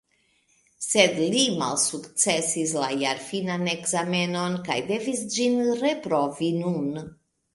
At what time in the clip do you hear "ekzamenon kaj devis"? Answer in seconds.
3.75-5.23